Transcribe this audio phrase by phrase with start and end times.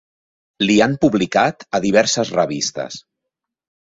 [0.63, 2.97] Li han publicat a diverses revistes.